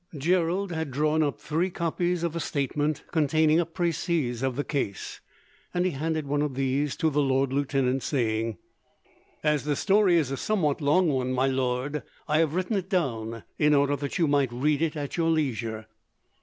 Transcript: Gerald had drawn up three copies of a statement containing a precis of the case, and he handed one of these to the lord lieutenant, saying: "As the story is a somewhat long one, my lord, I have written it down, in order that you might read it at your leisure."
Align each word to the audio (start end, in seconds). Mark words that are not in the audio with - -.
Gerald 0.17 0.71
had 0.71 0.89
drawn 0.89 1.21
up 1.21 1.39
three 1.39 1.69
copies 1.69 2.23
of 2.23 2.35
a 2.35 2.39
statement 2.39 3.03
containing 3.11 3.59
a 3.59 3.67
precis 3.67 4.41
of 4.41 4.55
the 4.55 4.63
case, 4.63 5.19
and 5.75 5.85
he 5.85 5.91
handed 5.91 6.25
one 6.25 6.41
of 6.41 6.55
these 6.55 6.95
to 6.95 7.11
the 7.11 7.21
lord 7.21 7.53
lieutenant, 7.53 8.01
saying: 8.01 8.57
"As 9.43 9.63
the 9.63 9.75
story 9.75 10.17
is 10.17 10.31
a 10.31 10.37
somewhat 10.37 10.81
long 10.81 11.09
one, 11.09 11.31
my 11.31 11.45
lord, 11.45 12.01
I 12.27 12.39
have 12.39 12.55
written 12.55 12.77
it 12.77 12.89
down, 12.89 13.43
in 13.59 13.75
order 13.75 13.95
that 13.95 14.17
you 14.17 14.25
might 14.27 14.51
read 14.51 14.81
it 14.81 14.97
at 14.97 15.17
your 15.17 15.29
leisure." 15.29 15.85